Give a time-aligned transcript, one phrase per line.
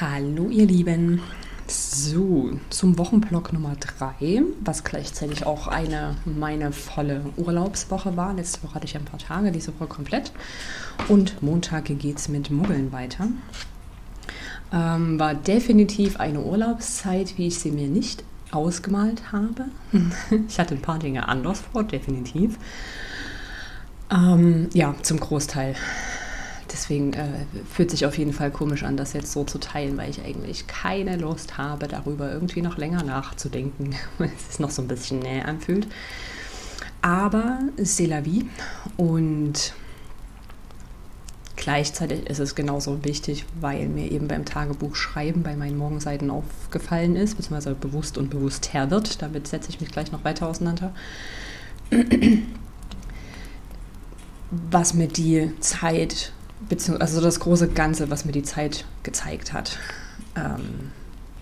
[0.00, 1.22] Hallo ihr Lieben.
[1.66, 8.32] So, zum Wochenblock Nummer 3, was gleichzeitig auch eine meine volle Urlaubswoche war.
[8.32, 10.30] Letzte Woche hatte ich ein paar Tage, diese Woche komplett.
[11.08, 13.26] Und Montag geht es mit Muggeln weiter.
[14.72, 18.22] Ähm, war definitiv eine Urlaubszeit, wie ich sie mir nicht
[18.52, 19.64] ausgemalt habe.
[20.48, 22.56] ich hatte ein paar Dinge anders vor, definitiv.
[24.12, 25.74] Ähm, ja, zum Großteil
[26.72, 30.10] deswegen äh, fühlt sich auf jeden Fall komisch an, das jetzt so zu teilen, weil
[30.10, 34.82] ich eigentlich keine Lust habe, darüber irgendwie noch länger nachzudenken, weil es sich noch so
[34.82, 35.86] ein bisschen näher anfühlt.
[37.00, 38.48] Aber c'est la vie
[38.96, 39.72] und
[41.56, 47.14] gleichzeitig ist es genauso wichtig, weil mir eben beim Tagebuch schreiben bei meinen Morgenseiten aufgefallen
[47.14, 49.22] ist, beziehungsweise bewusst und bewusst her wird.
[49.22, 50.92] Damit setze ich mich gleich noch weiter auseinander.
[54.70, 56.32] Was mir die Zeit
[56.68, 59.78] beziehungsweise also das große Ganze, was mir die Zeit gezeigt hat,
[60.36, 60.92] ähm,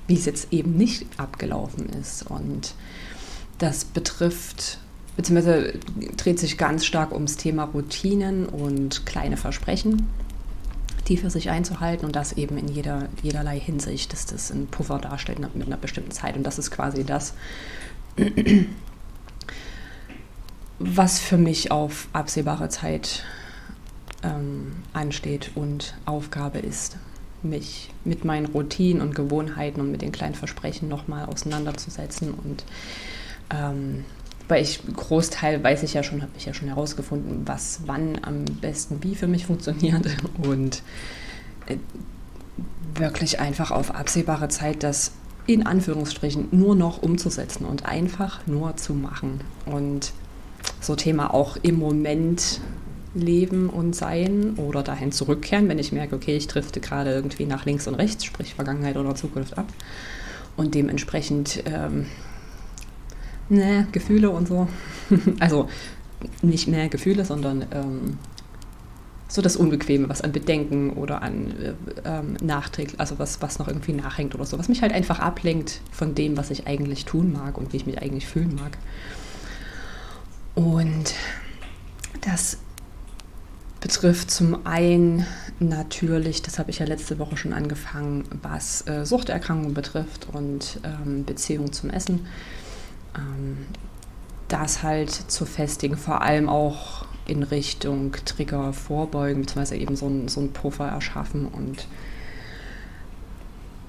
[0.07, 2.31] wie es jetzt eben nicht abgelaufen ist.
[2.31, 2.75] Und
[3.59, 4.79] das betrifft,
[5.17, 5.75] beziehungsweise
[6.17, 10.09] dreht sich ganz stark ums Thema Routinen und kleine Versprechen,
[11.09, 14.99] die für sich einzuhalten und das eben in jeder, jederlei Hinsicht, dass das ein Puffer
[14.99, 16.37] darstellt mit einer bestimmten Zeit.
[16.37, 17.35] Und das ist quasi das,
[20.79, 23.25] was für mich auf absehbare Zeit
[24.27, 26.97] ähm, ansteht und Aufgabe ist,
[27.43, 32.33] mich mit meinen Routinen und Gewohnheiten und mit den kleinen Versprechen nochmal auseinanderzusetzen.
[32.33, 32.65] Und
[33.51, 34.05] ähm,
[34.49, 38.45] weil ich Großteil weiß ich ja schon, habe ich ja schon herausgefunden, was wann am
[38.45, 40.07] besten wie für mich funktioniert
[40.43, 40.83] und
[41.67, 41.77] äh,
[42.95, 45.13] wirklich einfach auf absehbare Zeit das
[45.47, 49.41] in Anführungsstrichen nur noch umzusetzen und einfach nur zu machen.
[49.65, 50.13] Und
[50.81, 52.61] so Thema auch im Moment
[53.17, 57.65] leben und sein oder dahin zurückkehren, wenn ich merke, okay, ich drifte gerade irgendwie nach
[57.65, 59.67] links und rechts, sprich Vergangenheit oder Zukunft ab.
[60.57, 62.07] Und dementsprechend, ähm,
[63.49, 64.69] ne, Gefühle und so.
[65.41, 65.69] also
[66.43, 68.19] nicht mehr Gefühle, sondern ähm,
[69.29, 73.69] so das Unbequeme, was an Bedenken oder an äh, ähm, Nachträg, also was, was noch
[73.69, 77.33] irgendwie nachhängt oder so, was mich halt einfach ablenkt von dem, was ich eigentlich tun
[77.33, 78.79] mag und wie ich mich eigentlich fühlen mag.
[80.55, 81.15] Und
[82.23, 82.59] das
[83.87, 85.25] betrifft zum einen
[85.61, 91.25] natürlich, das habe ich ja letzte Woche schon angefangen, was äh, Suchterkrankungen betrifft und ähm,
[91.25, 92.27] Beziehung zum Essen.
[93.17, 93.59] Ähm,
[94.49, 100.27] das halt zu festigen, vor allem auch in Richtung Trigger vorbeugen, beziehungsweise eben so einen
[100.27, 101.87] so Puffer erschaffen und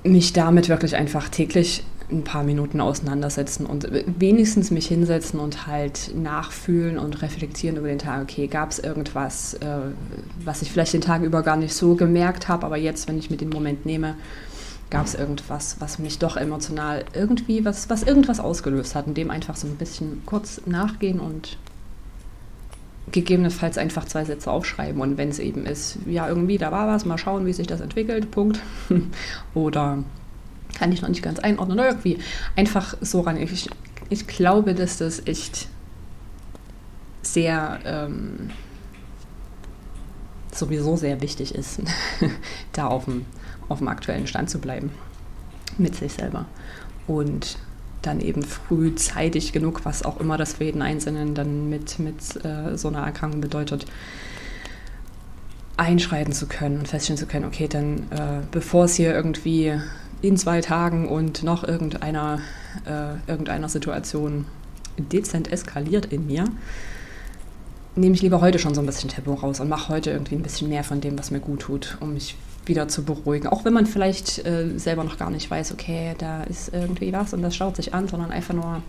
[0.03, 6.11] mich damit wirklich einfach täglich ein paar Minuten auseinandersetzen und wenigstens mich hinsetzen und halt
[6.15, 8.21] nachfühlen und reflektieren über den Tag.
[8.23, 9.79] Okay, gab es irgendwas, äh,
[10.43, 13.29] was ich vielleicht den Tag über gar nicht so gemerkt habe, aber jetzt, wenn ich
[13.29, 14.15] mir den Moment nehme,
[14.89, 19.29] gab es irgendwas, was mich doch emotional irgendwie, was, was irgendwas ausgelöst hat, und dem
[19.29, 21.57] einfach so ein bisschen kurz nachgehen und
[23.11, 25.01] gegebenenfalls einfach zwei Sätze aufschreiben.
[25.01, 27.81] Und wenn es eben ist, ja, irgendwie, da war was, mal schauen, wie sich das
[27.81, 28.59] entwickelt, Punkt.
[29.53, 30.03] Oder
[30.77, 32.19] kann ich noch nicht ganz einordnen, oder irgendwie
[32.55, 33.37] einfach so ran.
[33.37, 33.69] Ich,
[34.09, 35.67] ich glaube, dass das echt
[37.21, 38.51] sehr ähm,
[40.51, 41.81] sowieso sehr wichtig ist,
[42.73, 43.25] da auf dem,
[43.69, 44.91] auf dem aktuellen Stand zu bleiben
[45.77, 46.45] mit sich selber.
[47.07, 47.57] Und
[48.01, 52.77] dann eben frühzeitig genug, was auch immer das für jeden Einzelnen dann mit, mit äh,
[52.77, 53.85] so einer Erkrankung bedeutet,
[55.77, 59.79] einschreiten zu können und feststellen zu können, okay, dann äh, bevor es hier irgendwie
[60.21, 62.39] in zwei Tagen und noch irgendeiner,
[62.85, 64.45] äh, irgendeiner Situation
[64.97, 66.45] dezent eskaliert in mir,
[67.95, 70.43] nehme ich lieber heute schon so ein bisschen Tempo raus und mache heute irgendwie ein
[70.43, 72.35] bisschen mehr von dem, was mir gut tut, um mich
[72.65, 73.47] wieder zu beruhigen.
[73.47, 77.33] Auch wenn man vielleicht äh, selber noch gar nicht weiß, okay, da ist irgendwie was
[77.33, 78.81] und das schaut sich an, sondern einfach nur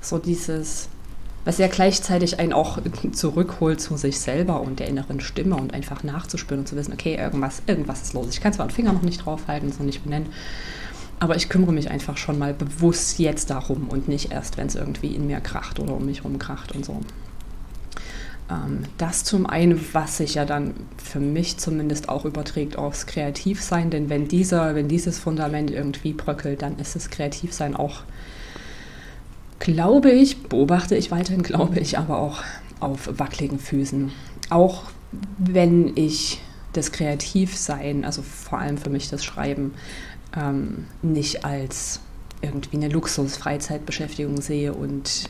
[0.00, 0.88] so dieses,
[1.48, 2.78] was ja gleichzeitig einen auch
[3.12, 7.14] zurückholt zu sich selber und der inneren Stimme und einfach nachzuspüren und zu wissen, okay,
[7.14, 8.28] irgendwas, irgendwas ist los.
[8.28, 10.28] Ich kann zwar einen Finger noch nicht draufhalten, es noch nicht benennen,
[11.20, 14.74] aber ich kümmere mich einfach schon mal bewusst jetzt darum und nicht erst, wenn es
[14.74, 17.00] irgendwie in mir kracht oder um mich herum kracht und so.
[18.50, 23.88] Ähm, das zum einen, was sich ja dann für mich zumindest auch überträgt aufs Kreativsein,
[23.88, 28.02] denn wenn, dieser, wenn dieses Fundament irgendwie bröckelt, dann ist das Kreativsein auch
[29.58, 32.42] glaube ich, beobachte ich weiterhin, glaube ich, aber auch
[32.80, 34.12] auf wackeligen Füßen.
[34.50, 34.84] Auch
[35.38, 36.40] wenn ich
[36.72, 39.74] das Kreativsein, also vor allem für mich das Schreiben,
[40.36, 42.00] ähm, nicht als
[42.40, 45.24] irgendwie eine Luxus-Freizeitbeschäftigung sehe und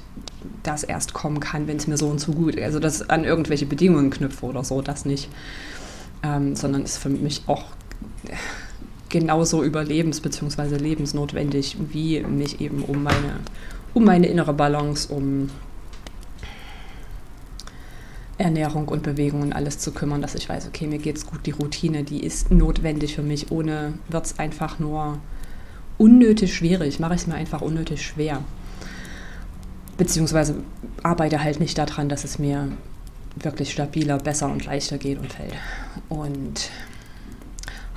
[0.62, 3.66] das erst kommen kann, wenn es mir so und so gut, also das an irgendwelche
[3.66, 5.28] Bedingungen knüpfe oder so, das nicht,
[6.22, 7.64] ähm, sondern ist für mich auch
[9.08, 10.76] genauso überlebens- bzw.
[10.76, 13.40] lebensnotwendig, wie mich eben um meine,
[13.98, 15.50] um meine innere Balance, um
[18.38, 21.50] Ernährung und Bewegung und alles zu kümmern, dass ich weiß, okay, mir geht's gut, die
[21.50, 23.50] Routine, die ist notwendig für mich.
[23.50, 25.18] Ohne wird es einfach nur
[25.98, 28.44] unnötig schwierig, mache ich es mir einfach unnötig schwer.
[29.96, 30.54] Beziehungsweise
[31.02, 32.70] arbeite halt nicht daran, dass es mir
[33.34, 35.54] wirklich stabiler, besser und leichter geht und fällt.
[36.08, 36.70] Und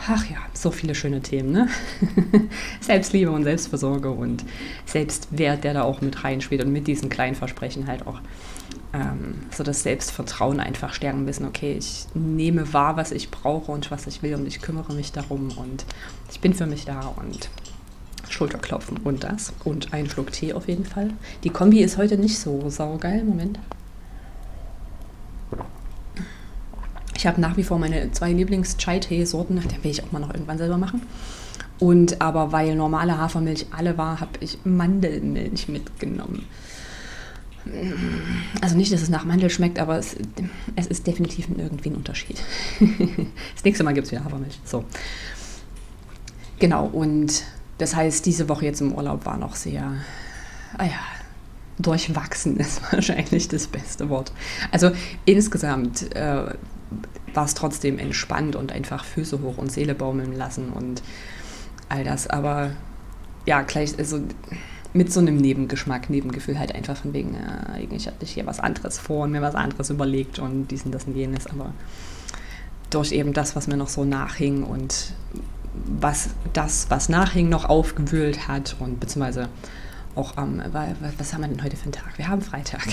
[0.07, 1.67] ach ja, so viele schöne Themen, ne?
[2.81, 4.43] Selbstliebe und Selbstversorge und
[4.85, 8.19] Selbstwert, der da auch mit reinspielt und mit diesen kleinen Versprechen halt auch
[8.93, 13.91] ähm, so das Selbstvertrauen einfach stärken, wissen, okay, ich nehme wahr, was ich brauche und
[13.91, 15.85] was ich will und ich kümmere mich darum und
[16.31, 17.49] ich bin für mich da und
[18.29, 21.11] Schulterklopfen und das und ein Schluck Tee auf jeden Fall.
[21.43, 23.59] Die Kombi ist heute nicht so saugeil, Moment.
[27.21, 30.57] Ich habe nach wie vor meine zwei Lieblings-Chai-Tee-Sorten, die will ich auch mal noch irgendwann
[30.57, 31.03] selber machen.
[31.77, 36.47] Und aber weil normale Hafermilch alle war, habe ich Mandelmilch mitgenommen.
[38.59, 40.15] Also nicht, dass es nach Mandel schmeckt, aber es,
[40.75, 42.41] es ist definitiv irgendwie ein Unterschied.
[42.79, 44.59] das nächste Mal gibt es wieder Hafermilch.
[44.65, 44.83] So.
[46.57, 47.43] Genau, und
[47.77, 49.93] das heißt, diese Woche jetzt im Urlaub war noch sehr,
[50.75, 50.99] ah ja,
[51.77, 54.31] durchwachsen ist wahrscheinlich das beste Wort.
[54.71, 54.89] Also
[55.25, 56.55] insgesamt äh,
[57.33, 61.01] war es trotzdem entspannt und einfach Füße hoch und Seele baumeln lassen und
[61.89, 62.27] all das.
[62.27, 62.71] Aber
[63.45, 64.21] ja, gleich, also
[64.93, 68.99] mit so einem Nebengeschmack, Nebengefühl halt einfach von wegen, ja, eigentlich hatte hier was anderes
[68.99, 71.73] vor und mir was anderes überlegt und dies und das und jenes, aber
[72.89, 75.13] durch eben das, was mir noch so nachhing und
[75.73, 79.47] was das, was nachhing, noch aufgewühlt hat und beziehungsweise
[80.15, 80.61] auch am,
[81.17, 82.17] was haben wir denn heute für einen Tag?
[82.17, 82.85] Wir haben Freitag.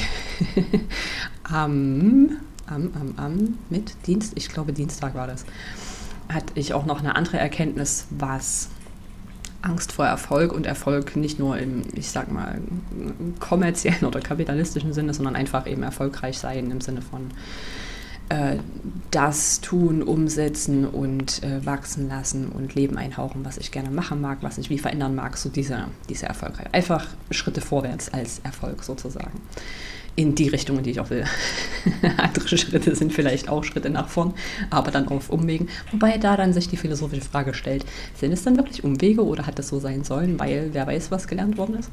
[1.42, 2.30] am,
[2.68, 5.44] am, am, am, mit Dienst, ich glaube Dienstag war das,
[6.28, 8.68] hatte ich auch noch eine andere Erkenntnis, was
[9.62, 12.60] Angst vor Erfolg und Erfolg nicht nur im, ich sag mal,
[13.40, 17.30] kommerziellen oder kapitalistischen Sinne, sondern einfach eben erfolgreich sein im Sinne von
[18.28, 18.58] äh,
[19.10, 24.38] das tun, umsetzen und äh, wachsen lassen und Leben einhauchen, was ich gerne machen mag,
[24.42, 26.52] was ich wie verändern mag, so diese, diese Erfolg.
[26.72, 29.40] Einfach Schritte vorwärts als Erfolg sozusagen
[30.18, 31.24] in die Richtung, in die ich auch will.
[32.16, 34.34] Andere Schritte sind vielleicht auch Schritte nach vorn,
[34.68, 35.68] aber dann auf Umwegen.
[35.92, 37.86] Wobei da dann sich die philosophische Frage stellt,
[38.16, 41.28] sind es dann wirklich Umwege oder hat das so sein sollen, weil wer weiß, was
[41.28, 41.90] gelernt worden ist?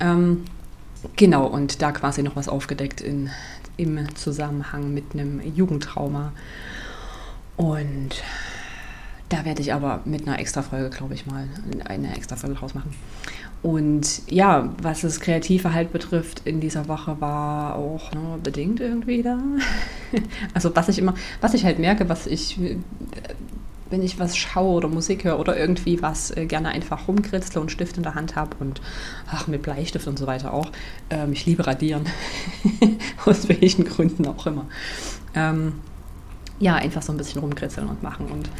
[0.00, 0.44] Ähm,
[1.16, 3.28] genau, und da quasi noch was aufgedeckt in,
[3.76, 6.32] im Zusammenhang mit einem Jugendtrauma.
[7.58, 8.22] Und
[9.28, 11.46] da werde ich aber mit einer extra Folge, glaube ich mal,
[11.84, 12.94] eine extra Folge draus machen.
[13.64, 19.22] Und ja, was das Kreative halt betrifft, in dieser Woche war auch nur bedingt irgendwie
[19.22, 19.38] da.
[20.52, 22.60] Also was ich immer, was ich halt merke, was ich,
[23.88, 27.72] wenn ich was schaue oder Musik höre oder irgendwie was äh, gerne einfach rumkritzle und
[27.72, 28.82] Stift in der Hand habe und
[29.30, 30.70] ach, mit Bleistift und so weiter auch.
[31.08, 32.04] Ähm, ich liebe Radieren.
[33.24, 34.66] Aus welchen Gründen auch immer.
[35.34, 35.72] Ähm,
[36.60, 38.50] ja, einfach so ein bisschen rumkritzeln und machen und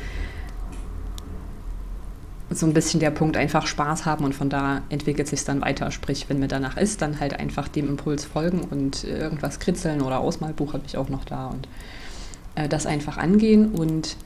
[2.51, 5.91] so ein bisschen der Punkt einfach Spaß haben und von da entwickelt sich dann weiter.
[5.91, 10.21] Sprich, wenn mir danach ist, dann halt einfach dem Impuls folgen und irgendwas kritzeln oder
[10.21, 11.69] Ausmalbuch habe ich auch noch da und
[12.55, 13.73] äh, das einfach angehen.
[13.73, 14.17] Und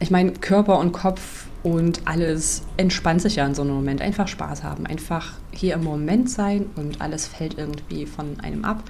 [0.00, 4.02] ich meine, Körper und Kopf und alles entspannt sich ja in so einem Moment.
[4.02, 8.82] Einfach Spaß haben, einfach hier im Moment sein und alles fällt irgendwie von einem ab.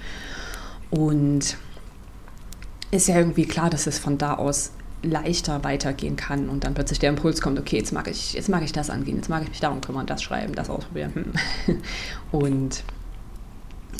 [0.90, 1.56] Und
[2.90, 6.98] ist ja irgendwie klar, dass es von da aus leichter weitergehen kann und dann plötzlich
[6.98, 9.48] der Impuls kommt, okay, jetzt mag ich, jetzt mag ich das angehen, jetzt mag ich
[9.48, 11.34] mich darum kümmern, das schreiben, das ausprobieren.
[11.66, 11.76] Hm.
[12.32, 12.84] Und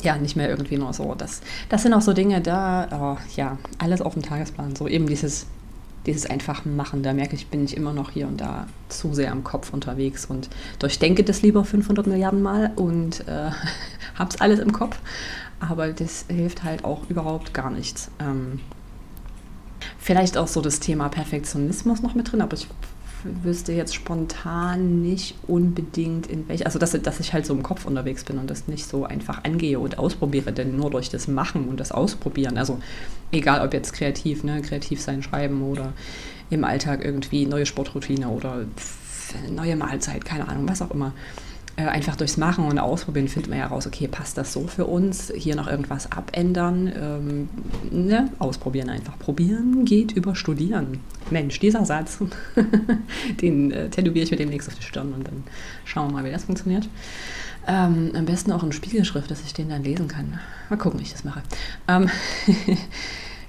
[0.01, 1.15] ja, nicht mehr irgendwie nur so.
[1.15, 4.75] Das, das sind auch so Dinge, da, oh, ja, alles auf dem Tagesplan.
[4.75, 5.45] So eben dieses,
[6.05, 7.03] dieses einfach Machen.
[7.03, 10.25] Da merke ich, bin ich immer noch hier und da zu sehr am Kopf unterwegs
[10.25, 13.51] und durchdenke das lieber 500 Milliarden Mal und äh,
[14.15, 14.99] hab's alles im Kopf.
[15.59, 18.11] Aber das hilft halt auch überhaupt gar nichts.
[18.19, 18.59] Ähm,
[20.03, 22.67] Vielleicht auch so das Thema Perfektionismus noch mit drin, aber ich
[23.23, 27.85] wüsste jetzt spontan nicht unbedingt in welch, also dass, dass ich halt so im Kopf
[27.85, 31.69] unterwegs bin und das nicht so einfach angehe und ausprobiere, denn nur durch das Machen
[31.69, 32.79] und das Ausprobieren, also
[33.31, 35.93] egal ob jetzt kreativ, ne, kreativ sein, schreiben oder
[36.49, 38.65] im Alltag irgendwie neue Sportroutine oder
[39.49, 41.13] neue Mahlzeit, keine Ahnung, was auch immer,
[41.75, 45.33] einfach durchs Machen und Ausprobieren findet man ja raus, okay, passt das so für uns?
[45.35, 46.91] Hier noch irgendwas abändern?
[46.95, 47.49] Ähm,
[47.91, 48.29] ne?
[48.37, 49.17] Ausprobieren einfach.
[49.17, 50.99] Probieren geht über Studieren.
[51.31, 52.19] Mensch, dieser Satz,
[53.41, 55.43] den äh, tätowiere ich mir demnächst auf die Stirn und dann
[55.83, 56.87] schauen wir mal, wie das funktioniert.
[57.65, 60.39] Ähm, am besten auch in Spiegelschrift, dass ich den dann lesen kann.
[60.69, 61.41] Mal gucken, wie ich das mache.
[61.87, 62.09] Ähm,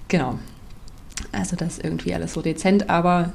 [0.08, 0.38] genau.
[1.32, 3.32] Also das ist irgendwie alles so dezent, aber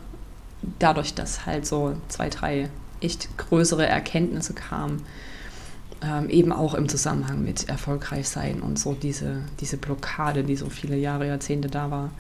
[0.80, 2.70] dadurch, dass halt so zwei, drei
[3.02, 5.04] echt größere Erkenntnisse kamen,
[6.02, 10.70] ähm, eben auch im Zusammenhang mit erfolgreich sein und so diese, diese Blockade, die so
[10.70, 12.12] viele Jahre, Jahrzehnte da war,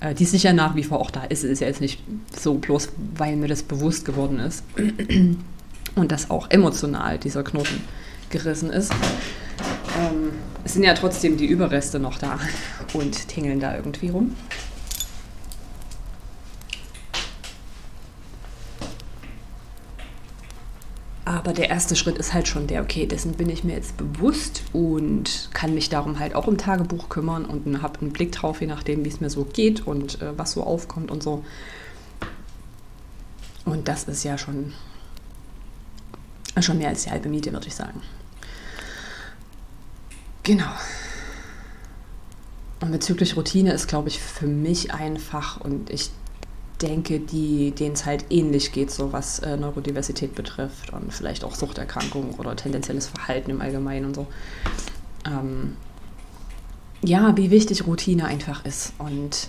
[0.00, 1.44] äh, die sicher nach wie vor auch da ist.
[1.44, 2.02] Es ist ja jetzt nicht
[2.38, 4.62] so bloß, weil mir das bewusst geworden ist
[5.94, 7.82] und dass auch emotional dieser Knoten
[8.30, 8.92] gerissen ist.
[9.98, 10.32] Ähm,
[10.64, 12.38] es sind ja trotzdem die Überreste noch da
[12.92, 14.34] und tingeln da irgendwie rum.
[21.26, 24.62] Aber der erste Schritt ist halt schon der, okay, dessen bin ich mir jetzt bewusst
[24.72, 28.68] und kann mich darum halt auch im Tagebuch kümmern und habe einen Blick drauf, je
[28.68, 31.44] nachdem, wie es mir so geht und äh, was so aufkommt und so.
[33.64, 34.72] Und das ist ja schon,
[36.60, 38.00] schon mehr als die halbe Miete, würde ich sagen.
[40.44, 40.70] Genau.
[42.78, 46.10] Und bezüglich Routine ist, glaube ich, für mich einfach und ich
[46.82, 52.34] denke, denen es halt ähnlich geht, so was äh, Neurodiversität betrifft und vielleicht auch Suchterkrankungen
[52.34, 54.26] oder tendenzielles Verhalten im Allgemeinen und so.
[55.26, 55.76] Ähm,
[57.02, 58.92] ja, wie wichtig Routine einfach ist.
[58.98, 59.48] Und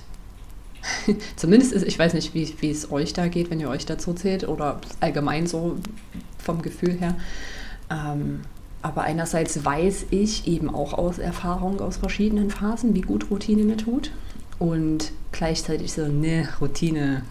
[1.36, 4.14] zumindest ist, ich weiß nicht, wie, wie es euch da geht, wenn ihr euch dazu
[4.14, 5.78] zählt oder allgemein so
[6.38, 7.16] vom Gefühl her.
[7.90, 8.42] Ähm,
[8.82, 13.78] aber einerseits weiß ich eben auch aus Erfahrung aus verschiedenen Phasen, wie gut Routine mir
[13.78, 14.12] tut.
[14.60, 17.24] Und gleichzeitig so, ne, Routine,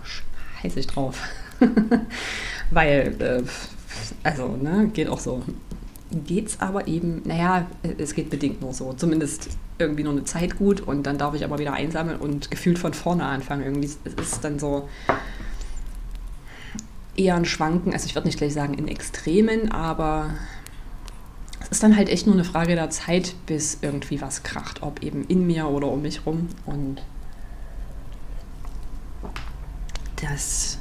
[0.63, 1.21] scheiße ich drauf.
[2.71, 3.43] Weil, äh,
[4.23, 5.43] also, ne, geht auch so.
[6.11, 7.67] Geht's aber eben, naja,
[7.99, 8.93] es geht bedingt nur so.
[8.93, 12.79] Zumindest irgendwie nur eine Zeit gut und dann darf ich aber wieder einsammeln und gefühlt
[12.79, 13.63] von vorne anfangen.
[13.63, 14.89] Irgendwie es ist dann so
[17.17, 20.35] eher ein Schwanken, also ich würde nicht gleich sagen in Extremen, aber
[21.61, 25.03] es ist dann halt echt nur eine Frage der Zeit, bis irgendwie was kracht, ob
[25.03, 26.49] eben in mir oder um mich rum.
[26.65, 27.03] Und
[30.17, 30.79] das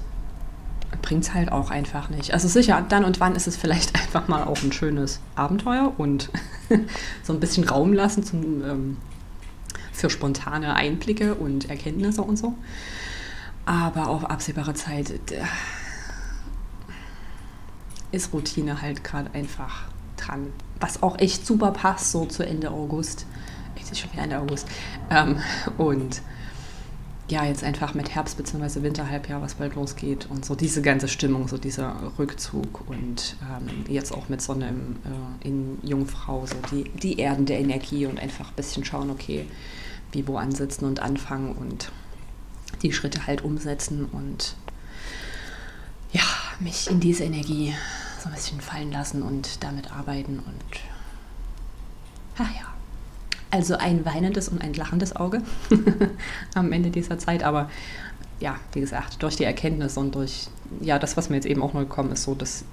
[1.01, 2.34] bringt es halt auch einfach nicht.
[2.34, 6.30] Also sicher, dann und wann ist es vielleicht einfach mal auch ein schönes Abenteuer und
[7.24, 8.98] so ein bisschen Raum lassen zum, ähm,
[9.92, 12.56] für spontane Einblicke und Erkenntnisse und so.
[13.65, 15.13] Aber auf absehbare Zeit
[18.12, 19.84] ist Routine halt gerade einfach
[20.18, 20.48] dran.
[20.80, 23.25] Was auch echt super passt, so zu Ende August.
[23.82, 24.68] Es ist schon wieder Ende August.
[25.10, 25.39] Ähm,
[25.77, 26.22] und
[27.27, 28.84] ja, jetzt einfach mit Herbst- bzw.
[28.84, 34.12] Winterhalbjahr, was bald losgeht und so diese ganze Stimmung, so dieser Rückzug und ähm, jetzt
[34.12, 34.98] auch mit Sonne im,
[35.44, 39.48] äh, in Jungfrau, so die, die erdende Energie und einfach ein bisschen schauen, okay,
[40.12, 41.91] wie wo ansitzen und anfangen und
[42.84, 44.55] die Schritte halt umsetzen und
[46.12, 46.22] ja,
[46.60, 47.74] mich in diese Energie
[48.22, 50.79] so ein bisschen fallen lassen und damit arbeiten und
[52.38, 52.75] ach ja.
[53.52, 55.42] Also ein weinendes und ein lachendes Auge
[56.56, 57.70] am Ende dieser Zeit, aber
[58.40, 60.48] ja, wie gesagt, durch die Erkenntnis und durch
[60.82, 62.66] ja, das, was mir jetzt eben auch noch gekommen ist, so dass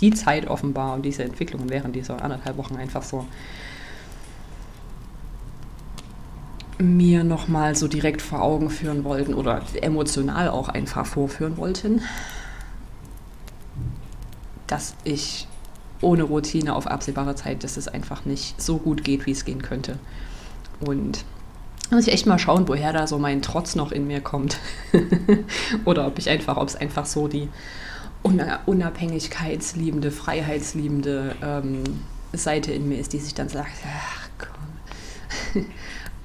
[0.00, 3.26] die Zeit offenbar und diese Entwicklungen während dieser anderthalb Wochen einfach so
[6.78, 12.00] mir nochmal so direkt vor Augen führen wollten oder emotional auch einfach vorführen wollten,
[14.66, 15.46] dass ich
[16.00, 19.62] ohne Routine auf absehbare Zeit, dass es einfach nicht so gut geht, wie es gehen
[19.62, 19.98] könnte.
[20.80, 21.24] Und
[21.90, 24.58] muss ich echt mal schauen, woher da so mein Trotz noch in mir kommt.
[25.84, 27.48] Oder ob ich einfach, ob es einfach so die
[28.22, 31.82] unabhängigkeitsliebende, freiheitsliebende ähm,
[32.32, 35.64] Seite in mir ist, die sich dann sagt, ach komm.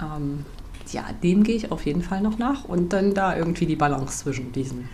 [0.00, 0.44] ähm,
[0.92, 4.18] ja, dem gehe ich auf jeden Fall noch nach und dann da irgendwie die Balance
[4.18, 4.88] zwischen diesen,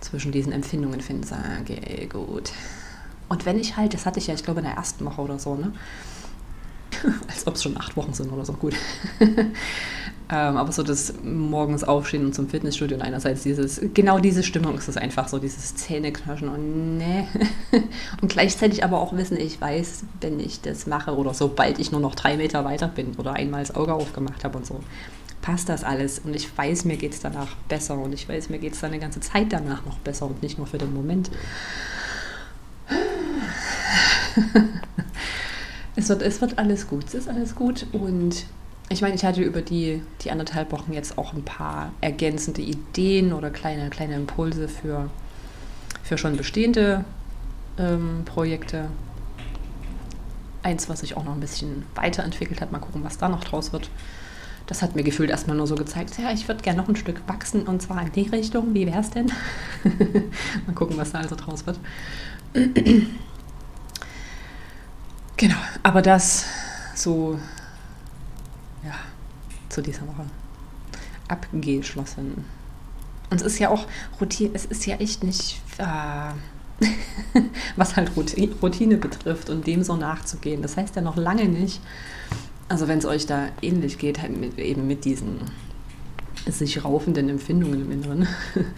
[0.00, 2.52] zwischen diesen Empfindungen finden, sage, gut.
[3.28, 5.38] Und wenn ich halt, das hatte ich ja, ich glaube in der ersten Woche oder
[5.38, 5.72] so, ne?
[7.28, 8.74] als ob es schon acht Wochen sind oder so, gut.
[9.20, 9.54] ähm,
[10.28, 14.88] aber so das morgens aufstehen und zum Fitnessstudio und einerseits dieses, genau diese Stimmung ist
[14.88, 17.28] es einfach so, dieses Zähneknirschen und ne.
[18.20, 22.00] und gleichzeitig aber auch wissen, ich weiß, wenn ich das mache oder sobald ich nur
[22.00, 24.80] noch drei Meter weiter bin oder einmal das Auge aufgemacht habe und so,
[25.42, 28.58] passt das alles und ich weiß, mir geht es danach besser und ich weiß, mir
[28.58, 31.30] geht es dann eine ganze Zeit danach noch besser und nicht nur für den Moment.
[35.96, 38.44] es, wird, es wird alles gut, es ist alles gut und
[38.90, 43.32] ich meine, ich hatte über die, die anderthalb Wochen jetzt auch ein paar ergänzende Ideen
[43.32, 45.08] oder kleine, kleine Impulse für,
[46.02, 47.04] für schon bestehende
[47.78, 48.88] ähm, Projekte.
[50.62, 53.72] Eins, was sich auch noch ein bisschen weiterentwickelt hat, mal gucken, was da noch draus
[53.72, 53.90] wird.
[54.66, 57.20] Das hat mir gefühlt erstmal nur so gezeigt, ja, ich würde gerne noch ein Stück
[57.26, 58.74] wachsen und zwar in die Richtung.
[58.74, 59.30] Wie wäre es denn?
[60.66, 61.78] mal gucken, was da also draus wird.
[65.36, 66.46] Genau, aber das
[66.94, 67.38] so,
[68.84, 68.94] ja,
[69.68, 70.26] zu dieser Woche
[71.28, 72.44] abgeschlossen.
[73.30, 73.86] Und es ist ja auch
[74.20, 76.84] Routine, es ist ja echt nicht, äh,
[77.76, 80.62] was halt Routine betrifft und dem so nachzugehen.
[80.62, 81.80] Das heißt ja noch lange nicht,
[82.68, 85.40] also wenn es euch da ähnlich geht, halt mit, eben mit diesen
[86.46, 88.28] sich raufenden Empfindungen im Inneren,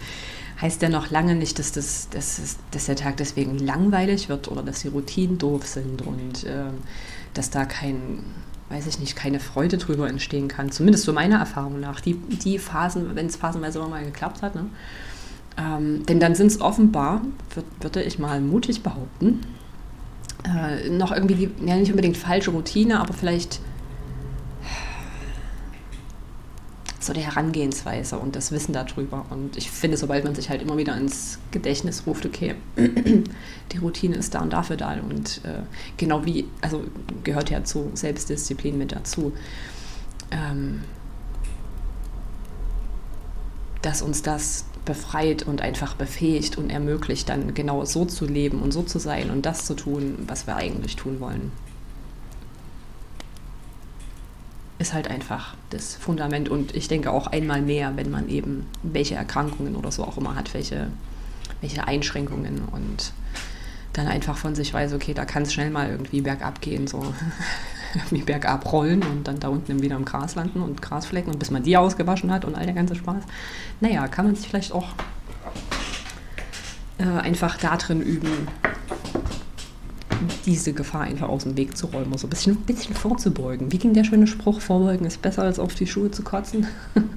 [0.61, 4.63] heißt ja noch lange nicht, dass, das, dass, dass der Tag deswegen langweilig wird oder
[4.63, 6.65] dass die Routinen doof sind und äh,
[7.33, 8.23] dass da kein,
[8.69, 10.71] weiß ich nicht, keine Freude drüber entstehen kann.
[10.71, 11.99] Zumindest so meiner Erfahrung nach.
[12.01, 14.55] Die, die Phasen, wenn es phasenweise mal geklappt hat.
[14.55, 14.65] Ne?
[15.57, 17.21] Ähm, denn dann sind es offenbar,
[17.53, 19.41] würd, würde ich mal mutig behaupten,
[20.43, 23.59] äh, noch irgendwie, die, ja nicht unbedingt falsche Routine, aber vielleicht
[26.99, 29.25] so die Herangehensweise und das Wissen darüber.
[29.29, 34.15] Und ich finde, sobald man sich halt immer wieder ins Gedächtnis ruft, okay, die Routine
[34.15, 35.61] ist da und dafür da und äh,
[35.97, 36.83] genau wie, also
[37.23, 39.33] gehört ja zu Selbstdisziplin mit dazu,
[40.31, 40.81] ähm,
[43.81, 48.71] dass uns das befreit und einfach befähigt und ermöglicht, dann genau so zu leben und
[48.71, 51.51] so zu sein und das zu tun, was wir eigentlich tun wollen.
[54.79, 59.15] Ist halt einfach das Fundament und ich denke auch einmal mehr, wenn man eben welche
[59.15, 60.87] Erkrankungen oder so auch immer hat, welche,
[61.61, 63.11] welche Einschränkungen und
[63.93, 67.13] dann einfach von sich weiß, okay, da kann es schnell mal irgendwie bergab gehen, so
[68.11, 71.49] wie bergab rollen und dann da unten wieder im Gras landen und Grasflecken und bis
[71.49, 73.23] man die ausgewaschen hat und all der ganze Spaß.
[73.81, 74.89] Naja, kann man sich vielleicht auch
[76.99, 78.47] äh, einfach da drin üben,
[80.45, 83.71] diese Gefahr einfach aus dem Weg zu räumen, so ein bisschen, ein bisschen vorzubeugen.
[83.71, 84.61] Wie ging der schöne Spruch?
[84.61, 86.67] Vorbeugen ist besser als auf die Schuhe zu kotzen.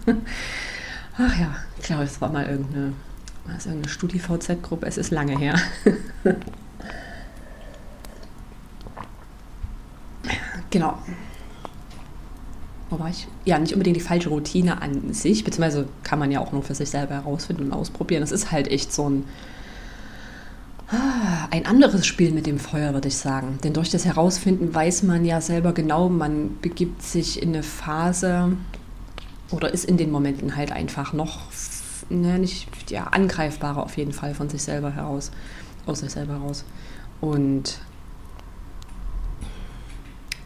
[1.18, 2.92] Ach ja, ich glaube, es war mal irgendeine,
[3.46, 4.86] was, irgendeine Studi-VZ-Gruppe.
[4.86, 5.58] Es ist lange her.
[10.70, 10.98] genau.
[12.88, 13.28] Wo war ich?
[13.44, 16.74] Ja, nicht unbedingt die falsche Routine an sich, beziehungsweise kann man ja auch nur für
[16.74, 18.22] sich selber herausfinden und ausprobieren.
[18.22, 19.24] Es ist halt echt so ein
[21.50, 23.58] ein anderes Spiel mit dem Feuer, würde ich sagen.
[23.62, 28.56] Denn durch das Herausfinden weiß man ja selber genau, man begibt sich in eine Phase
[29.50, 31.40] oder ist in den Momenten halt einfach noch
[32.08, 35.30] ne, nicht ja, angreifbarer auf jeden Fall von sich selber heraus,
[35.86, 36.64] aus sich selber heraus.
[37.20, 37.78] Und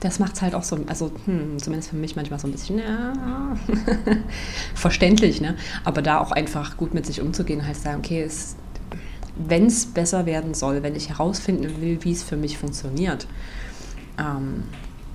[0.01, 2.79] das macht es halt auch so, also hm, zumindest für mich manchmal so ein bisschen
[2.79, 3.57] ja,
[4.75, 5.57] verständlich, ne?
[5.85, 8.57] Aber da auch einfach gut mit sich umzugehen, heißt sagen, okay, es
[9.37, 13.27] wenn es besser werden soll, wenn ich herausfinden will, wie es für mich funktioniert,
[14.19, 14.65] ähm,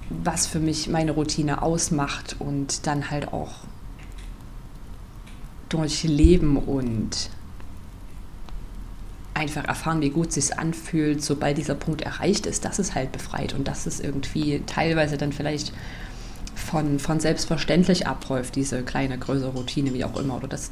[0.10, 3.54] was für mich meine Routine ausmacht und dann halt auch
[5.70, 7.30] durch Leben und
[9.36, 13.12] einfach erfahren, wie gut es sich anfühlt, sobald dieser Punkt erreicht ist, dass es halt
[13.12, 15.72] befreit und dass es irgendwie teilweise dann vielleicht
[16.56, 20.36] von, von selbstverständlich abläuft, diese kleine, größere Routine, wie auch immer.
[20.36, 20.72] Oder das,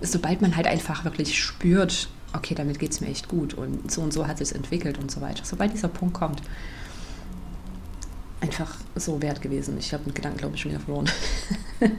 [0.00, 4.02] sobald man halt einfach wirklich spürt, okay, damit geht es mir echt gut und so
[4.02, 5.44] und so hat es entwickelt und so weiter.
[5.44, 6.42] Sobald dieser Punkt kommt,
[8.40, 9.76] einfach so wert gewesen.
[9.78, 11.10] Ich habe den Gedanken, glaube ich, schon wieder verloren.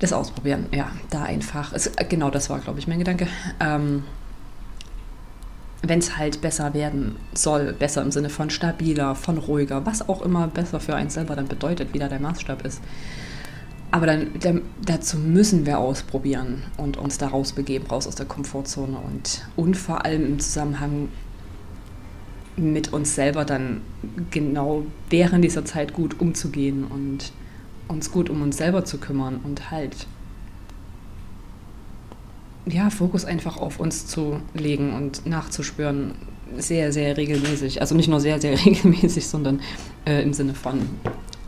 [0.00, 1.72] das ausprobieren, ja, da einfach.
[1.72, 3.28] Es, genau das war, glaube ich, mein Gedanke.
[3.60, 4.04] Ähm,
[5.82, 10.22] Wenn es halt besser werden soll, besser im Sinne von stabiler, von ruhiger, was auch
[10.22, 12.80] immer besser für einen selber dann bedeutet, wie da der Maßstab ist.
[13.94, 18.98] Aber dann, dann, dazu müssen wir ausprobieren und uns da rausbegeben, raus aus der Komfortzone
[18.98, 21.10] und, und vor allem im Zusammenhang
[22.56, 23.82] mit uns selber dann
[24.32, 27.30] genau während dieser Zeit gut umzugehen und
[27.86, 30.08] uns gut um uns selber zu kümmern und halt
[32.66, 36.16] ja, Fokus einfach auf uns zu legen und nachzuspüren,
[36.56, 37.80] sehr, sehr regelmäßig.
[37.80, 39.60] Also nicht nur sehr, sehr regelmäßig, sondern
[40.04, 40.80] äh, im Sinne von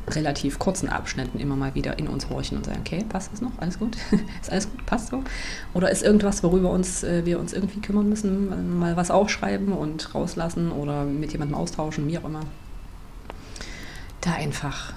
[0.08, 3.52] relativ kurzen Abschnitten immer mal wieder in uns horchen und sagen, okay, passt das noch?
[3.58, 3.96] Alles gut?
[4.40, 4.86] ist alles gut?
[4.86, 5.22] Passt so?
[5.74, 8.78] Oder ist irgendwas, worüber uns, äh, wir uns irgendwie kümmern müssen?
[8.78, 12.40] Mal was aufschreiben und rauslassen oder mit jemandem austauschen, wie auch immer.
[14.20, 14.92] Da einfach,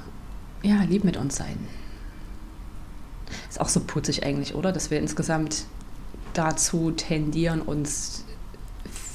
[0.61, 1.57] ja, lieb mit uns sein.
[3.49, 4.71] Ist auch so putzig eigentlich, oder?
[4.71, 5.65] Dass wir insgesamt
[6.33, 8.25] dazu tendieren, uns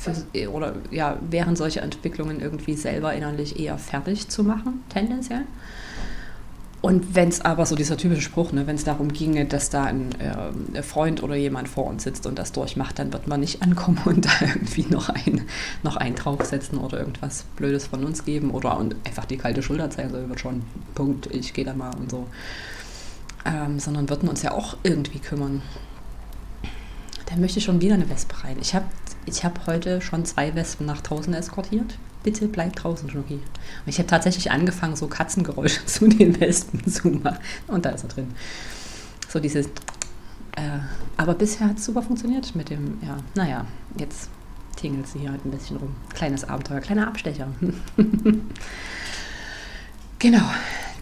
[0.04, 5.44] für, oder ja, während solcher Entwicklungen irgendwie selber innerlich eher fertig zu machen, tendenziell.
[6.84, 9.84] Und wenn es aber so dieser typische Spruch, ne, wenn es darum ginge, dass da
[9.84, 13.62] ein äh, Freund oder jemand vor uns sitzt und das durchmacht, dann wird man nicht
[13.62, 15.46] ankommen und da irgendwie noch, ein,
[15.82, 19.88] noch einen draufsetzen oder irgendwas Blödes von uns geben oder und einfach die kalte Schulter
[19.88, 20.60] zeigen, so wird schon,
[20.94, 22.26] Punkt, ich gehe da mal und so.
[23.46, 25.62] Ähm, sondern würden uns ja auch irgendwie kümmern.
[27.24, 28.58] Da möchte ich schon wieder eine Wespe rein.
[28.60, 28.84] Ich habe
[29.26, 33.34] ich hab heute schon zwei Wespen nach draußen eskortiert bitte bleib draußen, Schnucki.
[33.34, 33.42] Und
[33.87, 37.38] ich habe tatsächlich angefangen, so Katzengeräusche zu den Wespen zu machen.
[37.68, 38.34] Und da ist er drin.
[39.28, 39.68] So dieses
[40.56, 40.78] Äh,
[41.16, 43.66] aber bisher hat es super funktioniert mit dem, ja, naja,
[43.98, 44.30] jetzt
[44.76, 45.94] tingelt sie hier halt ein bisschen rum.
[46.14, 47.48] Kleines Abenteuer, kleiner Abstecher.
[50.20, 50.48] genau,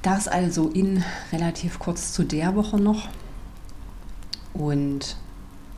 [0.01, 3.09] das also in relativ kurz zu der Woche noch.
[4.55, 5.17] Und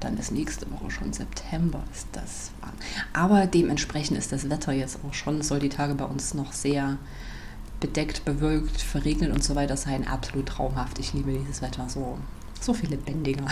[0.05, 2.51] dann ist nächste Woche schon September, ist das.
[3.13, 6.99] Aber dementsprechend ist das Wetter jetzt auch schon, soll die Tage bei uns noch sehr
[7.81, 10.07] bedeckt, bewölkt, verregnet und so weiter sein.
[10.07, 10.99] Absolut traumhaft.
[10.99, 12.19] Ich liebe dieses Wetter so.
[12.61, 13.45] So viel lebendiger.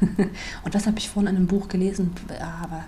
[0.64, 2.12] und was habe ich vorhin in einem Buch gelesen?
[2.28, 2.84] Aber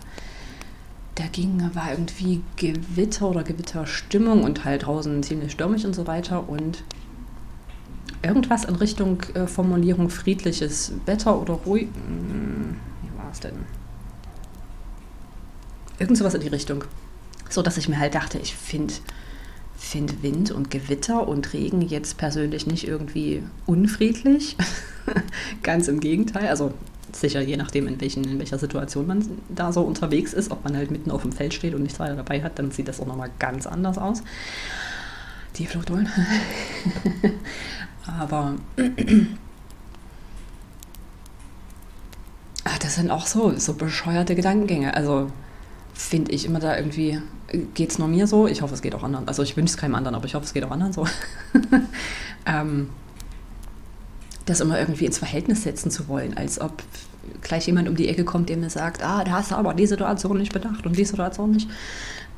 [1.16, 6.48] da ging, war irgendwie Gewitter oder Gewitterstimmung und halt draußen ziemlich stürmisch und so weiter.
[6.48, 6.84] Und
[8.22, 11.88] irgendwas in Richtung äh, Formulierung friedliches Wetter oder ruhig.
[11.88, 12.61] War
[13.32, 13.64] es denn?
[15.98, 16.84] Irgend sowas in die Richtung.
[17.48, 18.94] So dass ich mir halt dachte, ich finde
[19.76, 24.56] find Wind und Gewitter und Regen jetzt persönlich nicht irgendwie unfriedlich.
[25.62, 26.48] Ganz im Gegenteil.
[26.48, 26.72] Also
[27.10, 30.76] sicher je nachdem, in, welchen, in welcher Situation man da so unterwegs ist, ob man
[30.76, 33.06] halt mitten auf dem Feld steht und nichts weiter dabei hat, dann sieht das auch
[33.06, 34.22] nochmal ganz anders aus.
[35.56, 36.08] Die Flucht holen.
[38.06, 38.54] Aber
[42.64, 44.94] ach, das sind auch so, so bescheuerte Gedankengänge.
[44.94, 45.30] Also
[45.94, 47.20] finde ich immer da irgendwie,
[47.74, 48.46] geht es nur mir so?
[48.46, 49.28] Ich hoffe, es geht auch anderen.
[49.28, 51.06] Also ich wünsche es keinem anderen, aber ich hoffe, es geht auch anderen so.
[52.46, 52.88] ähm,
[54.46, 56.82] das immer irgendwie ins Verhältnis setzen zu wollen, als ob
[57.42, 59.86] gleich jemand um die Ecke kommt, der mir sagt, ah, da hast du aber die
[59.86, 61.70] Situation nicht bedacht und die Situation nicht.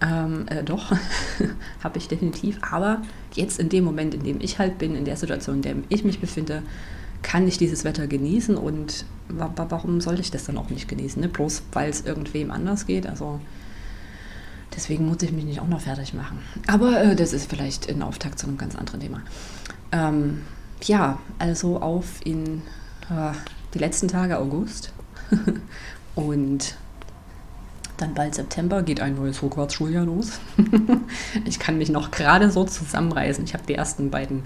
[0.02, 0.92] Ähm, äh, doch,
[1.83, 2.59] habe ich definitiv.
[2.70, 3.00] Aber
[3.33, 6.04] jetzt in dem Moment, in dem ich halt bin, in der Situation, in der ich
[6.04, 6.62] mich befinde,
[7.24, 11.20] kann ich dieses Wetter genießen und wa warum sollte ich das dann auch nicht genießen?
[11.20, 11.28] Ne?
[11.28, 13.06] Bloß weil es irgendwem anders geht.
[13.06, 13.40] Also
[14.76, 16.38] deswegen muss ich mich nicht auch noch fertig machen.
[16.68, 19.22] Aber äh, das ist vielleicht ein Auftakt zu einem ganz anderen Thema.
[19.90, 20.42] Ähm,
[20.82, 22.62] ja, also auf in
[23.10, 23.32] äh,
[23.72, 24.92] die letzten Tage August
[26.14, 26.76] und
[27.96, 30.40] dann bald September geht ein neues Hogwarts-Schuljahr los.
[31.46, 33.44] ich kann mich noch gerade so zusammenreißen.
[33.44, 34.42] Ich habe die ersten beiden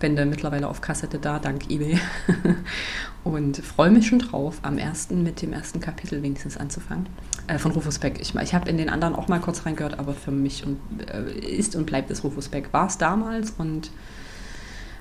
[0.00, 1.98] Bände mittlerweile auf Kassette da, dank eBay.
[3.24, 7.06] und freue mich schon drauf, am ersten mit dem ersten Kapitel wenigstens anzufangen.
[7.46, 8.18] Äh, von Rufus Beck.
[8.20, 11.30] Ich, ich habe in den anderen auch mal kurz reingehört, aber für mich und, äh,
[11.38, 12.72] ist und bleibt es Rufus Beck.
[12.72, 13.90] War es damals und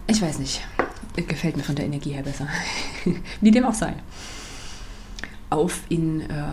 [0.06, 0.66] ich weiß nicht.
[1.16, 2.48] Gefällt mir von der Energie her besser.
[3.42, 3.94] Wie dem auch sei.
[5.50, 6.44] Auf in, äh,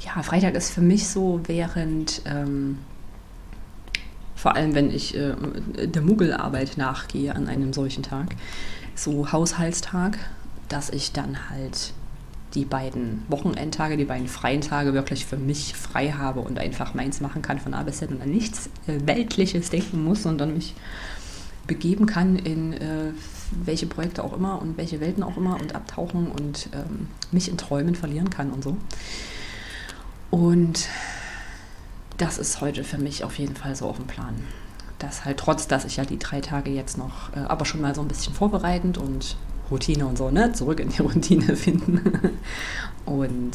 [0.00, 2.78] ja, Freitag ist für mich so, während, ähm,
[4.38, 5.34] vor allem wenn ich äh,
[5.86, 8.36] der Muggelarbeit nachgehe an einem solchen Tag,
[8.94, 10.16] so Haushaltstag,
[10.68, 11.92] dass ich dann halt
[12.54, 17.20] die beiden Wochenendtage, die beiden freien Tage wirklich für mich frei habe und einfach meins
[17.20, 20.76] machen kann von A bis Z und an nichts äh, Weltliches denken muss, sondern mich
[21.66, 23.10] begeben kann in äh,
[23.64, 27.58] welche Projekte auch immer und welche Welten auch immer und abtauchen und ähm, mich in
[27.58, 28.76] Träumen verlieren kann und so.
[30.30, 30.88] Und
[32.18, 34.34] das ist heute für mich auf jeden Fall so auf dem Plan.
[34.98, 37.94] Das halt trotz, dass ich ja die drei Tage jetzt noch, äh, aber schon mal
[37.94, 39.36] so ein bisschen vorbereitend und
[39.70, 42.38] Routine und so, ne, zurück in die Routine finden.
[43.06, 43.52] und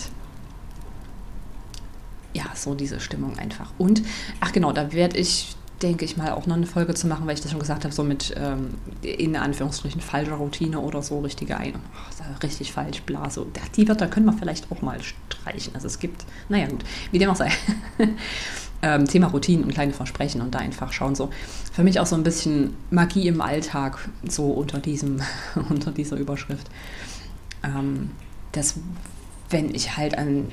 [2.33, 3.71] ja, so diese Stimmung einfach.
[3.77, 4.01] Und,
[4.39, 7.35] ach genau, da werde ich denke ich mal, auch noch eine Folge zu machen, weil
[7.35, 11.57] ich das schon gesagt habe, so mit ähm, in Anführungsstrichen falscher Routine oder so, richtige
[11.57, 13.45] Ein oh, richtig falsch, bla, so.
[13.75, 15.75] Die Wörter können wir vielleicht auch mal streichen.
[15.75, 17.51] Also es gibt, naja gut, wie dem auch sei.
[18.81, 21.29] ähm, Thema Routinen und kleine Versprechen und da einfach schauen, so
[21.73, 25.21] für mich auch so ein bisschen Magie im Alltag, so unter diesem,
[25.69, 26.69] unter dieser Überschrift.
[27.63, 28.11] Ähm,
[28.53, 28.75] dass
[29.49, 30.47] wenn ich halt an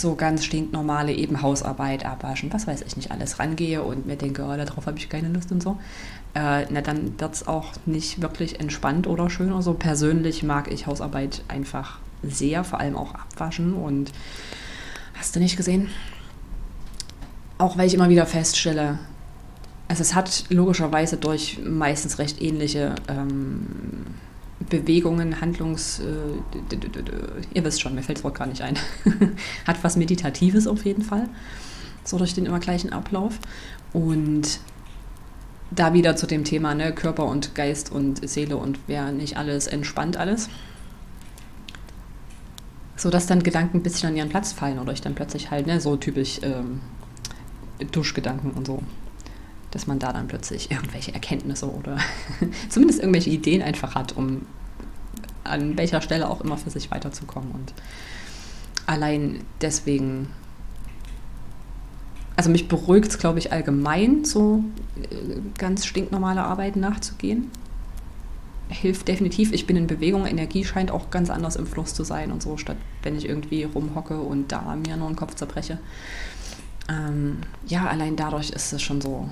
[0.00, 4.44] so ganz stinknormale eben Hausarbeit abwaschen, was weiß ich nicht alles, rangehe und mir denke,
[4.44, 5.78] oh, darauf habe ich keine Lust und so,
[6.34, 9.74] äh, na, dann wird es auch nicht wirklich entspannt oder schön oder so.
[9.74, 14.12] Persönlich mag ich Hausarbeit einfach sehr, vor allem auch abwaschen und
[15.14, 15.88] hast du nicht gesehen?
[17.58, 18.98] Auch weil ich immer wieder feststelle,
[19.88, 23.66] also es hat logischerweise durch meistens recht ähnliche ähm,
[24.68, 26.00] Bewegungen, Handlungs...
[26.00, 26.74] Äh,
[27.52, 28.78] ihr wisst schon, mir fällt das Wort gar nicht ein.
[29.66, 31.28] Hat was Meditatives auf jeden Fall.
[32.04, 33.38] So durch den immer gleichen Ablauf.
[33.92, 34.60] Und
[35.70, 39.66] da wieder zu dem Thema ne, Körper und Geist und Seele und wer nicht alles
[39.66, 40.48] entspannt alles.
[42.96, 45.66] So dass dann Gedanken ein bisschen an ihren Platz fallen oder ich dann plötzlich halt,
[45.66, 46.80] ne, so typisch ähm,
[47.90, 48.82] Duschgedanken und so
[49.74, 51.98] dass man da dann plötzlich irgendwelche Erkenntnisse oder
[52.68, 54.42] zumindest irgendwelche Ideen einfach hat, um
[55.42, 57.50] an welcher Stelle auch immer für sich weiterzukommen.
[57.50, 57.74] Und
[58.86, 60.28] allein deswegen,
[62.36, 64.62] also mich beruhigt es, glaube ich, allgemein, so
[64.96, 67.50] äh, ganz stinknormale Arbeiten nachzugehen.
[68.68, 69.52] hilft definitiv.
[69.52, 72.56] Ich bin in Bewegung, Energie scheint auch ganz anders im Fluss zu sein und so,
[72.56, 75.78] statt wenn ich irgendwie rumhocke und da mir nur den Kopf zerbreche.
[76.88, 79.28] Ähm, ja, allein dadurch ist es schon so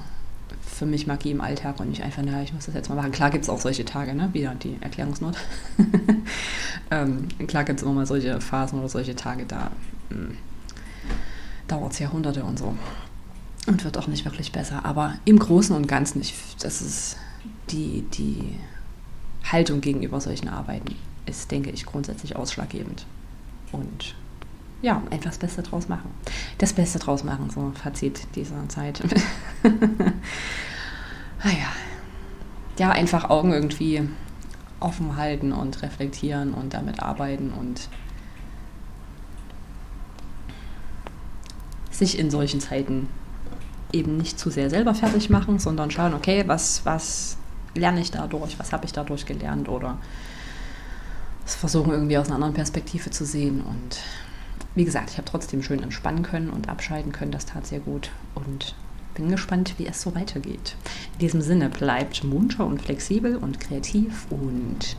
[0.61, 3.13] für mich Magie im Alltag und nicht einfach, na, ich muss das jetzt mal machen.
[3.13, 4.31] Klar gibt es auch solche Tage, ne?
[4.33, 5.37] wieder die Erklärungsnot.
[6.91, 9.71] ähm, klar gibt es immer mal solche Phasen oder solche Tage, da
[10.11, 10.37] hm,
[11.69, 12.75] dauert es Jahrhunderte und so.
[13.67, 14.85] Und wird auch nicht wirklich besser.
[14.85, 17.17] Aber im Großen und Ganzen, ich, das ist
[17.71, 18.57] die, die
[19.45, 23.07] Haltung gegenüber solchen Arbeiten ist, denke ich, grundsätzlich ausschlaggebend.
[23.71, 24.15] Und
[24.83, 26.11] ja, etwas Beste draus machen.
[26.59, 29.03] Das Beste draus machen, so Fazit dieser Zeit.
[29.63, 29.73] naja.
[31.45, 31.51] Ah
[32.79, 34.09] ja, einfach Augen irgendwie
[34.81, 37.89] offen halten und reflektieren und damit arbeiten und
[41.91, 43.09] sich in solchen Zeiten
[43.93, 47.37] eben nicht zu sehr selber fertig machen, sondern schauen, okay, was, was
[47.75, 49.99] lerne ich dadurch, was habe ich dadurch gelernt oder
[51.45, 53.99] es versuchen irgendwie aus einer anderen Perspektive zu sehen und
[54.75, 57.33] wie gesagt, ich habe trotzdem schön entspannen können und abschalten können.
[57.33, 58.75] Das tat sehr gut und
[59.15, 60.77] bin gespannt, wie es so weitergeht.
[61.15, 64.97] In diesem Sinne bleibt munter und flexibel und kreativ und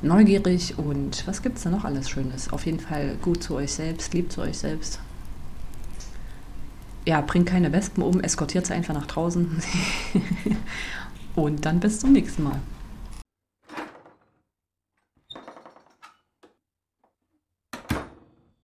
[0.00, 2.52] neugierig und was gibt es da noch alles Schönes?
[2.52, 5.00] Auf jeden Fall gut zu euch selbst, liebt zu euch selbst.
[7.06, 9.62] Ja, bringt keine Wespen um, eskortiert sie einfach nach draußen
[11.34, 12.60] und dann bis zum nächsten Mal.